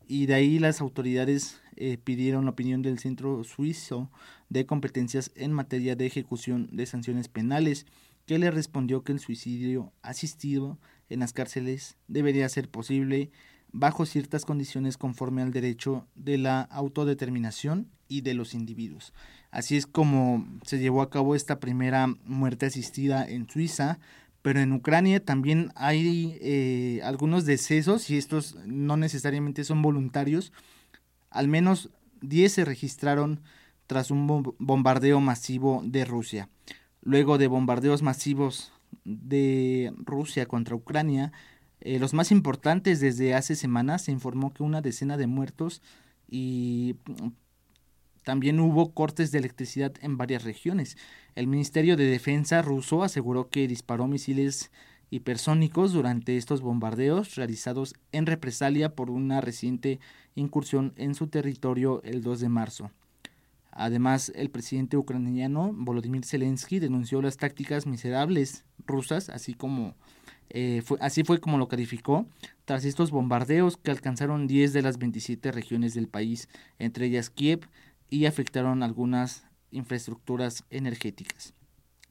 y 0.08 0.26
de 0.26 0.34
ahí 0.34 0.58
las 0.58 0.80
autoridades 0.80 1.60
eh, 1.78 1.98
pidieron 1.98 2.44
la 2.44 2.50
opinión 2.50 2.82
del 2.82 2.98
Centro 2.98 3.44
Suizo 3.44 4.10
de 4.48 4.66
Competencias 4.66 5.30
en 5.34 5.52
materia 5.52 5.96
de 5.96 6.06
ejecución 6.06 6.68
de 6.72 6.86
sanciones 6.86 7.28
penales, 7.28 7.86
que 8.26 8.38
le 8.38 8.50
respondió 8.50 9.04
que 9.04 9.12
el 9.12 9.20
suicidio 9.20 9.92
asistido 10.02 10.78
en 11.08 11.20
las 11.20 11.32
cárceles 11.32 11.96
debería 12.08 12.48
ser 12.48 12.68
posible 12.68 13.30
bajo 13.72 14.06
ciertas 14.06 14.44
condiciones 14.44 14.96
conforme 14.96 15.42
al 15.42 15.52
derecho 15.52 16.06
de 16.14 16.38
la 16.38 16.62
autodeterminación 16.62 17.88
y 18.08 18.22
de 18.22 18.34
los 18.34 18.54
individuos. 18.54 19.12
Así 19.50 19.76
es 19.76 19.86
como 19.86 20.46
se 20.62 20.78
llevó 20.78 21.02
a 21.02 21.10
cabo 21.10 21.34
esta 21.34 21.60
primera 21.60 22.06
muerte 22.24 22.66
asistida 22.66 23.26
en 23.28 23.48
Suiza, 23.48 23.98
pero 24.42 24.60
en 24.60 24.72
Ucrania 24.72 25.24
también 25.24 25.72
hay 25.74 26.38
eh, 26.40 27.00
algunos 27.02 27.44
decesos 27.44 28.08
y 28.10 28.16
estos 28.16 28.56
no 28.66 28.96
necesariamente 28.96 29.64
son 29.64 29.82
voluntarios. 29.82 30.52
Al 31.30 31.48
menos 31.48 31.90
10 32.22 32.52
se 32.52 32.64
registraron 32.64 33.40
tras 33.86 34.10
un 34.10 34.54
bombardeo 34.58 35.20
masivo 35.20 35.82
de 35.84 36.04
Rusia. 36.04 36.48
Luego 37.02 37.38
de 37.38 37.46
bombardeos 37.46 38.02
masivos 38.02 38.72
de 39.04 39.92
Rusia 39.96 40.46
contra 40.46 40.74
Ucrania, 40.74 41.32
eh, 41.80 41.98
los 41.98 42.12
más 42.12 42.32
importantes 42.32 43.00
desde 43.00 43.34
hace 43.34 43.54
semanas 43.54 44.02
se 44.04 44.12
informó 44.12 44.52
que 44.52 44.62
una 44.62 44.80
decena 44.80 45.16
de 45.16 45.26
muertos 45.26 45.80
y 46.28 46.96
también 48.24 48.60
hubo 48.60 48.92
cortes 48.92 49.30
de 49.30 49.38
electricidad 49.38 49.94
en 50.02 50.18
varias 50.18 50.44
regiones. 50.44 50.98
El 51.34 51.46
Ministerio 51.46 51.96
de 51.96 52.04
Defensa 52.04 52.60
ruso 52.60 53.02
aseguró 53.02 53.48
que 53.48 53.66
disparó 53.68 54.06
misiles 54.06 54.70
hipersónicos 55.10 55.92
durante 55.92 56.36
estos 56.36 56.60
bombardeos 56.60 57.34
realizados 57.34 57.94
en 58.12 58.26
represalia 58.26 58.94
por 58.94 59.10
una 59.10 59.40
reciente 59.40 60.00
incursión 60.34 60.92
en 60.96 61.14
su 61.14 61.28
territorio 61.28 62.02
el 62.04 62.22
2 62.22 62.40
de 62.40 62.48
marzo. 62.48 62.90
Además, 63.70 64.32
el 64.34 64.50
presidente 64.50 64.96
ucraniano 64.96 65.72
Volodymyr 65.72 66.24
Zelensky 66.24 66.80
denunció 66.80 67.22
las 67.22 67.36
tácticas 67.36 67.86
miserables 67.86 68.64
rusas, 68.86 69.28
así 69.28 69.54
como 69.54 69.94
eh, 70.50 70.82
fue, 70.84 70.98
así 71.00 71.22
fue 71.22 71.40
como 71.40 71.58
lo 71.58 71.68
calificó, 71.68 72.26
tras 72.64 72.84
estos 72.84 73.10
bombardeos 73.10 73.76
que 73.76 73.90
alcanzaron 73.90 74.46
10 74.46 74.72
de 74.72 74.82
las 74.82 74.98
27 74.98 75.52
regiones 75.52 75.94
del 75.94 76.08
país, 76.08 76.48
entre 76.78 77.06
ellas 77.06 77.30
Kiev, 77.30 77.68
y 78.10 78.26
afectaron 78.26 78.82
algunas 78.82 79.44
infraestructuras 79.70 80.64
energéticas. 80.70 81.54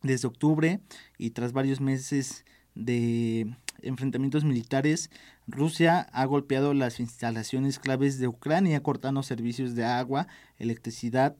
Desde 0.04 0.27
octubre 0.27 0.80
y 1.18 1.32
tras 1.32 1.54
varios 1.54 1.82
meses 1.82 2.46
de 2.77 3.55
enfrentamientos 3.81 4.43
militares, 4.43 5.10
Rusia 5.48 6.07
ha 6.12 6.25
golpeado 6.25 6.74
las 6.74 7.00
instalaciones 7.00 7.79
claves 7.79 8.19
de 8.19 8.27
Ucrania, 8.27 8.84
cortando 8.84 9.24
servicios 9.24 9.75
de 9.75 9.86
agua, 9.86 10.27
electricidad 10.57 11.36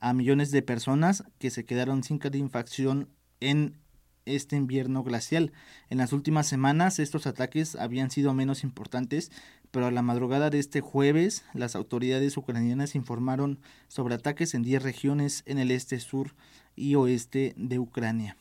a 0.00 0.12
millones 0.12 0.50
de 0.50 0.62
personas 0.62 1.24
que 1.38 1.50
se 1.50 1.64
quedaron 1.64 2.02
sin 2.02 2.18
calefacción 2.18 3.08
en 3.40 3.76
este 4.24 4.56
invierno 4.56 5.02
glacial. 5.02 5.52
En 5.90 5.98
las 5.98 6.12
últimas 6.12 6.46
semanas 6.46 6.98
estos 6.98 7.26
ataques 7.26 7.76
habían 7.76 8.10
sido 8.10 8.34
menos 8.34 8.64
importantes, 8.64 9.30
pero 9.70 9.86
a 9.86 9.90
la 9.90 10.02
madrugada 10.02 10.50
de 10.50 10.58
este 10.58 10.80
jueves 10.80 11.44
las 11.54 11.76
autoridades 11.76 12.36
ucranianas 12.36 12.94
informaron 12.94 13.60
sobre 13.88 14.14
ataques 14.14 14.54
en 14.54 14.62
10 14.62 14.82
regiones 14.82 15.42
en 15.46 15.58
el 15.58 15.70
este, 15.70 15.98
sur 16.00 16.34
y 16.76 16.94
oeste 16.94 17.54
de 17.56 17.78
Ucrania. 17.78 18.36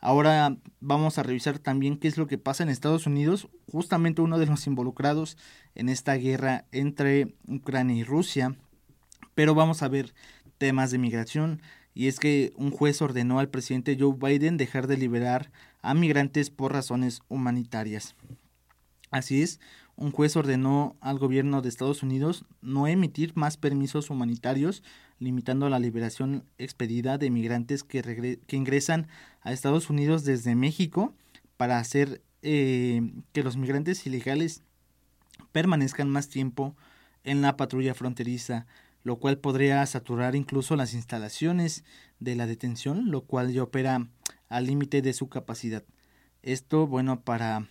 Ahora 0.00 0.56
vamos 0.80 1.18
a 1.18 1.24
revisar 1.24 1.58
también 1.58 1.98
qué 1.98 2.06
es 2.06 2.18
lo 2.18 2.28
que 2.28 2.38
pasa 2.38 2.62
en 2.62 2.68
Estados 2.68 3.06
Unidos, 3.06 3.48
justamente 3.70 4.22
uno 4.22 4.38
de 4.38 4.46
los 4.46 4.66
involucrados 4.66 5.36
en 5.74 5.88
esta 5.88 6.14
guerra 6.14 6.66
entre 6.70 7.34
Ucrania 7.48 7.96
y 7.96 8.04
Rusia. 8.04 8.54
Pero 9.34 9.54
vamos 9.54 9.82
a 9.82 9.88
ver 9.88 10.14
temas 10.58 10.90
de 10.90 10.98
migración 10.98 11.62
y 11.94 12.06
es 12.06 12.20
que 12.20 12.52
un 12.56 12.70
juez 12.70 13.02
ordenó 13.02 13.40
al 13.40 13.48
presidente 13.48 13.96
Joe 13.98 14.14
Biden 14.16 14.56
dejar 14.56 14.86
de 14.86 14.96
liberar 14.96 15.50
a 15.82 15.94
migrantes 15.94 16.50
por 16.50 16.72
razones 16.72 17.22
humanitarias. 17.28 18.14
Así 19.10 19.42
es, 19.42 19.58
un 19.96 20.12
juez 20.12 20.36
ordenó 20.36 20.96
al 21.00 21.18
gobierno 21.18 21.60
de 21.60 21.68
Estados 21.68 22.04
Unidos 22.04 22.44
no 22.60 22.86
emitir 22.86 23.32
más 23.36 23.56
permisos 23.56 24.10
humanitarios, 24.10 24.84
limitando 25.18 25.68
la 25.68 25.78
liberación 25.78 26.44
expedida 26.58 27.18
de 27.18 27.30
migrantes 27.30 27.84
que, 27.84 28.38
que 28.46 28.56
ingresan 28.56 29.08
a 29.42 29.52
Estados 29.52 29.90
Unidos 29.90 30.24
desde 30.24 30.54
México 30.54 31.14
para 31.56 31.78
hacer 31.78 32.22
eh, 32.42 33.02
que 33.32 33.42
los 33.42 33.56
migrantes 33.56 34.06
ilegales 34.06 34.62
permanezcan 35.52 36.08
más 36.08 36.28
tiempo 36.28 36.76
en 37.24 37.42
la 37.42 37.56
patrulla 37.56 37.94
fronteriza, 37.94 38.66
lo 39.02 39.16
cual 39.16 39.38
podría 39.38 39.84
saturar 39.86 40.36
incluso 40.36 40.76
las 40.76 40.94
instalaciones 40.94 41.84
de 42.20 42.36
la 42.36 42.46
detención, 42.46 43.10
lo 43.10 43.22
cual 43.22 43.52
ya 43.52 43.62
opera 43.62 44.08
al 44.48 44.66
límite 44.66 45.02
de 45.02 45.12
su 45.12 45.28
capacidad. 45.28 45.84
Esto, 46.42 46.86
bueno, 46.86 47.20
para 47.20 47.68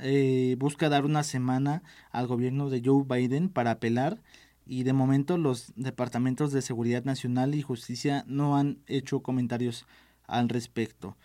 eh, 0.00 0.56
busca 0.58 0.88
dar 0.88 1.04
una 1.04 1.22
semana 1.22 1.82
al 2.10 2.26
gobierno 2.26 2.70
de 2.70 2.82
Joe 2.84 3.04
Biden 3.08 3.48
para 3.48 3.72
apelar 3.72 4.20
y 4.68 4.82
de 4.82 4.92
momento 4.92 5.38
los 5.38 5.72
departamentos 5.76 6.52
de 6.52 6.60
seguridad 6.60 7.02
nacional 7.04 7.54
y 7.54 7.62
justicia 7.62 8.24
no 8.28 8.56
han 8.58 8.78
hecho 8.86 9.20
comentarios 9.20 9.86
al 10.26 10.50
respecto. 10.50 11.16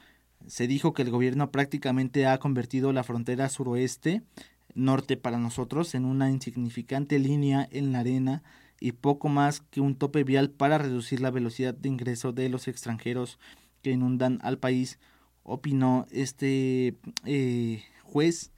Se 0.48 0.66
dijo 0.66 0.94
que 0.94 1.02
el 1.02 1.12
gobierno 1.12 1.52
prácticamente 1.52 2.26
ha 2.26 2.40
convertido 2.40 2.94
la 2.94 3.04
frontera 3.04 3.50
suroeste, 3.50 4.24
norte 4.76 5.18
para 5.18 5.38
nosotros, 5.38 5.94
en 5.94 6.06
una 6.06 6.30
insignificante 6.30 7.20
línea 7.20 7.68
en 7.70 7.92
la 7.92 8.00
arena 8.00 8.44
y 8.80 8.94
poco 8.94 9.28
más 9.28 9.60
que 9.60 9.82
un 9.82 9.96
tope 9.96 10.24
vial 10.24 10.50
para 10.50 10.78
reducir 10.78 11.20
la 11.20 11.32
velocidad 11.32 11.74
de 11.74 11.90
ingreso 11.90 12.32
de 12.32 12.48
los 12.48 12.70
extranjeros 12.70 13.40
que 13.82 13.92
inundan 13.92 14.40
al 14.42 14.58
país, 14.58 15.00
opinó 15.44 16.06
este 16.12 16.96
eh, 17.26 17.84
juez 18.04 18.54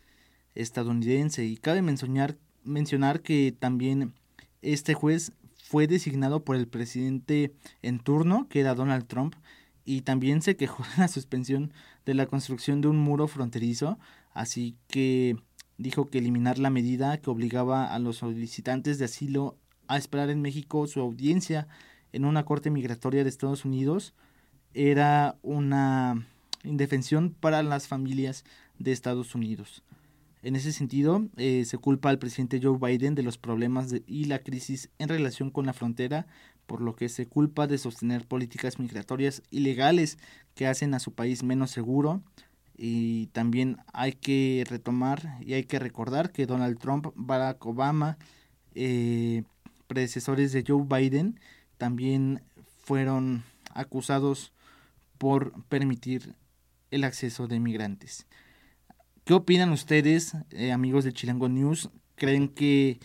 estadounidense. 0.53 1.43
Y 1.43 1.57
cabe 1.57 1.81
mencionar, 1.81 2.37
mencionar 2.63 3.21
que 3.21 3.55
también 3.57 4.13
este 4.61 4.93
juez 4.93 5.31
fue 5.63 5.87
designado 5.87 6.43
por 6.43 6.55
el 6.55 6.67
presidente 6.67 7.53
en 7.81 7.99
turno, 7.99 8.47
que 8.49 8.59
era 8.59 8.75
Donald 8.75 9.07
Trump, 9.07 9.35
y 9.83 10.01
también 10.01 10.41
se 10.41 10.55
quejó 10.55 10.83
de 10.83 11.03
la 11.03 11.07
suspensión 11.07 11.73
de 12.05 12.13
la 12.13 12.27
construcción 12.27 12.81
de 12.81 12.87
un 12.87 12.97
muro 12.97 13.27
fronterizo, 13.27 13.99
así 14.33 14.75
que 14.87 15.37
dijo 15.77 16.09
que 16.09 16.19
eliminar 16.19 16.59
la 16.59 16.69
medida 16.69 17.17
que 17.17 17.29
obligaba 17.29 17.93
a 17.93 17.99
los 17.99 18.17
solicitantes 18.17 18.97
de 18.97 19.05
asilo 19.05 19.57
a 19.87 19.97
esperar 19.97 20.29
en 20.29 20.41
México 20.41 20.87
su 20.87 20.99
audiencia 20.99 21.67
en 22.11 22.25
una 22.25 22.45
corte 22.45 22.69
migratoria 22.69 23.23
de 23.23 23.29
Estados 23.29 23.65
Unidos 23.65 24.13
era 24.73 25.37
una 25.41 26.27
indefensión 26.63 27.31
para 27.31 27.63
las 27.63 27.87
familias 27.87 28.45
de 28.79 28.91
Estados 28.91 29.35
Unidos. 29.35 29.83
En 30.45 30.55
ese 30.55 30.71
sentido, 30.71 31.27
eh, 31.37 31.65
se 31.65 31.79
culpa 31.79 32.11
al 32.11 32.19
presidente 32.19 32.59
Joe 32.61 32.77
Biden 32.77 33.15
de 33.15 33.23
los 33.23 33.39
problemas 33.39 33.95
y 34.05 34.25
la 34.25 34.37
crisis 34.37 34.91
en 34.99 35.09
relación 35.09 35.49
con 35.49 35.65
la 35.65 35.73
frontera, 35.73 36.27
por 36.67 36.81
lo 36.81 36.95
que 36.95 37.09
se 37.09 37.25
culpa 37.25 37.65
de 37.65 37.79
sostener 37.79 38.27
políticas 38.27 38.77
migratorias 38.77 39.41
ilegales 39.49 40.19
que 40.53 40.67
hacen 40.67 40.93
a 40.93 40.99
su 40.99 41.13
país 41.13 41.41
menos 41.41 41.71
seguro. 41.71 42.21
Y 42.77 43.25
también 43.33 43.77
hay 43.91 44.13
que 44.13 44.63
retomar 44.69 45.39
y 45.41 45.53
hay 45.53 45.63
que 45.63 45.79
recordar 45.79 46.31
que 46.31 46.45
Donald 46.45 46.77
Trump, 46.77 47.07
Barack 47.15 47.65
Obama, 47.65 48.19
eh, 48.75 49.41
predecesores 49.87 50.51
de 50.51 50.63
Joe 50.67 50.85
Biden, 50.87 51.39
también 51.79 52.43
fueron 52.83 53.43
acusados 53.71 54.53
por 55.17 55.63
permitir 55.63 56.35
el 56.91 57.03
acceso 57.03 57.47
de 57.47 57.59
migrantes. 57.59 58.27
¿Qué 59.25 59.33
opinan 59.33 59.71
ustedes, 59.71 60.37
eh, 60.51 60.71
amigos 60.71 61.03
de 61.03 61.11
Chilango 61.11 61.49
News? 61.49 61.89
¿Creen 62.13 62.47
que 62.47 62.99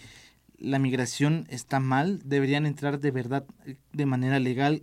la 0.59 0.78
migración 0.78 1.46
está 1.48 1.80
mal? 1.80 2.20
¿Deberían 2.26 2.66
entrar 2.66 3.00
de 3.00 3.11
verdad 3.11 3.46
eh, 3.64 3.76
de 3.94 4.04
manera 4.04 4.38
legal? 4.38 4.83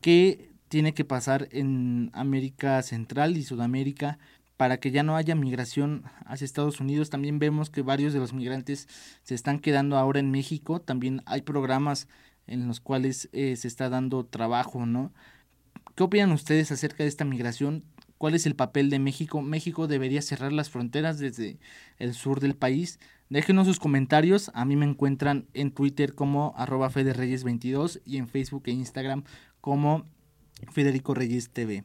¿Qué 0.00 0.50
tiene 0.68 0.94
que 0.94 1.04
pasar 1.04 1.46
en 1.50 2.10
América 2.14 2.80
Central 2.80 3.36
y 3.36 3.42
Sudamérica 3.42 4.18
para 4.56 4.78
que 4.78 4.90
ya 4.90 5.02
no 5.02 5.16
haya 5.16 5.34
migración 5.34 6.04
hacia 6.24 6.46
Estados 6.46 6.80
Unidos? 6.80 7.10
También 7.10 7.38
vemos 7.38 7.68
que 7.68 7.82
varios 7.82 8.14
de 8.14 8.20
los 8.20 8.32
migrantes 8.32 8.88
se 9.24 9.34
están 9.34 9.58
quedando 9.58 9.98
ahora 9.98 10.20
en 10.20 10.30
México. 10.30 10.80
También 10.80 11.20
hay 11.26 11.42
programas 11.42 12.08
en 12.46 12.66
los 12.66 12.80
cuales 12.80 13.28
eh, 13.32 13.56
se 13.56 13.68
está 13.68 13.90
dando 13.90 14.24
trabajo, 14.24 14.86
¿no? 14.86 15.12
¿Qué 15.96 16.02
opinan 16.02 16.32
ustedes 16.32 16.72
acerca 16.72 17.02
de 17.02 17.10
esta 17.10 17.26
migración? 17.26 17.84
¿Cuál 18.18 18.34
es 18.34 18.46
el 18.46 18.56
papel 18.56 18.88
de 18.90 18.98
México? 18.98 19.42
México 19.42 19.86
debería 19.86 20.22
cerrar 20.22 20.52
las 20.52 20.70
fronteras 20.70 21.18
desde 21.18 21.58
el 21.98 22.14
sur 22.14 22.40
del 22.40 22.56
país. 22.56 22.98
Déjenos 23.28 23.66
sus 23.66 23.78
comentarios. 23.78 24.50
A 24.54 24.64
mí 24.64 24.76
me 24.76 24.86
encuentran 24.86 25.46
en 25.52 25.70
Twitter 25.70 26.14
como 26.14 26.54
arroba 26.56 26.90
federeyes22 26.90 28.00
y 28.04 28.16
en 28.16 28.28
Facebook 28.28 28.62
e 28.66 28.70
Instagram 28.70 29.24
como 29.60 30.06
Federico 30.72 31.12
Reyes 31.12 31.50
TV. 31.50 31.84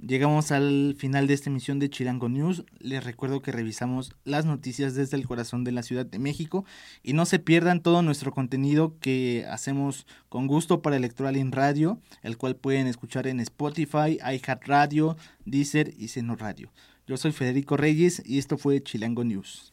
Llegamos 0.00 0.52
al 0.52 0.94
final 0.98 1.26
de 1.26 1.34
esta 1.34 1.50
emisión 1.50 1.78
de 1.78 1.90
Chirango 1.90 2.28
News. 2.28 2.64
Les 2.78 3.02
recuerdo 3.02 3.40
que 3.40 3.52
revisamos 3.52 4.12
las 4.24 4.44
noticias 4.44 4.94
desde 4.94 5.16
el 5.16 5.26
corazón 5.26 5.64
de 5.64 5.72
la 5.72 5.82
Ciudad 5.82 6.06
de 6.06 6.18
México 6.18 6.64
y 7.02 7.14
no 7.14 7.26
se 7.26 7.38
pierdan 7.38 7.82
todo 7.82 8.02
nuestro 8.02 8.32
contenido 8.32 8.94
que 9.00 9.46
hacemos 9.50 10.06
con 10.28 10.46
gusto 10.46 10.82
para 10.82 10.96
Electoral 10.96 11.36
en 11.36 11.52
Radio, 11.52 12.00
el 12.22 12.36
cual 12.36 12.54
pueden 12.54 12.86
escuchar 12.86 13.26
en 13.26 13.40
Spotify, 13.40 14.18
iHeartRadio, 14.20 15.16
Deezer 15.44 15.94
y 15.98 16.08
Seno 16.08 16.36
Radio. 16.36 16.70
Yo 17.06 17.16
soy 17.16 17.32
Federico 17.32 17.76
Reyes 17.76 18.22
y 18.24 18.38
esto 18.38 18.56
fue 18.58 18.82
Chilango 18.82 19.24
News. 19.24 19.72